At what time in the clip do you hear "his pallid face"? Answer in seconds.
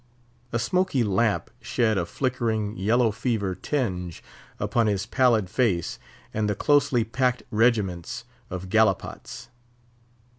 4.87-5.99